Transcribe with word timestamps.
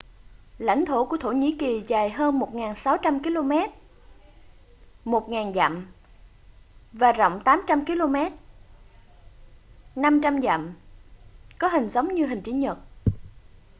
lãnh 0.57 0.85
thổ 0.85 1.05
của 1.05 1.17
thổ 1.17 1.31
nhĩ 1.31 1.55
kỳ 1.59 1.83
dài 1.87 2.09
hơn 2.09 2.39
1.600 2.39 3.23
km 3.23 3.49
1.000 5.11 5.53
dặm 5.53 5.87
và 6.91 7.11
rộng 7.11 7.43
800 7.45 7.85
km 7.85 8.15
500 9.95 10.41
dặm 10.41 10.73
có 11.57 11.67
hình 11.67 11.89
giống 11.89 12.13
như 12.13 12.25
hình 12.25 12.41
chữ 12.41 12.51
nhật 12.53 12.77